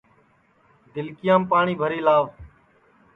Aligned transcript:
دِلکِیام 0.93 1.41
پاٹؔی 1.49 1.73
بھری 1.79 1.99
لاو 2.05 2.23